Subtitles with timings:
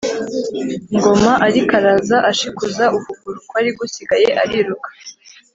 [0.95, 4.89] Ngoma ariko araza ashikuza ukuguru kwari gusigaye ariruka,